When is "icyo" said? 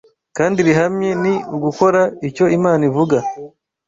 2.29-2.45